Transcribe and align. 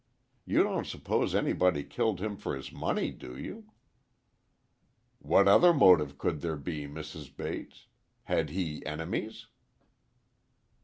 You 0.45 0.63
don't 0.63 0.87
suppose 0.87 1.35
anybody 1.35 1.83
killed 1.83 2.21
him 2.21 2.35
for 2.35 2.55
his 2.55 2.71
money, 2.71 3.11
do 3.11 3.37
you?" 3.37 3.69
"What 5.19 5.47
other 5.47 5.75
motive 5.75 6.17
could 6.17 6.41
there 6.41 6.57
be, 6.57 6.87
Mrs. 6.87 7.29
Bates? 7.37 7.85
Had 8.23 8.49
he 8.49 8.83
enemies?" 8.83 9.45